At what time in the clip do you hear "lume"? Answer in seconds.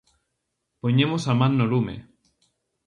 1.71-1.95